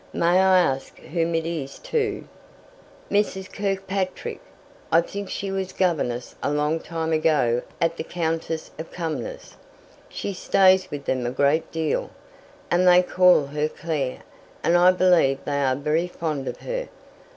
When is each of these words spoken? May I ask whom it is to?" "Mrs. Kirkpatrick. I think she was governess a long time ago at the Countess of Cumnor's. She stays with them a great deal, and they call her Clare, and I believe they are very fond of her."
May 0.13 0.41
I 0.41 0.57
ask 0.57 0.97
whom 0.97 1.35
it 1.35 1.45
is 1.45 1.77
to?" 1.77 2.27
"Mrs. 3.11 3.53
Kirkpatrick. 3.53 4.39
I 4.91 4.99
think 5.01 5.29
she 5.29 5.51
was 5.51 5.73
governess 5.73 6.33
a 6.41 6.51
long 6.51 6.79
time 6.79 7.13
ago 7.13 7.61
at 7.79 7.97
the 7.97 8.03
Countess 8.03 8.71
of 8.79 8.89
Cumnor's. 8.91 9.57
She 10.09 10.33
stays 10.33 10.89
with 10.89 11.05
them 11.05 11.27
a 11.27 11.29
great 11.29 11.71
deal, 11.71 12.09
and 12.71 12.87
they 12.87 13.03
call 13.03 13.45
her 13.45 13.67
Clare, 13.69 14.23
and 14.63 14.75
I 14.75 14.89
believe 14.91 15.37
they 15.45 15.61
are 15.61 15.75
very 15.75 16.07
fond 16.07 16.47
of 16.47 16.57
her." 16.61 16.89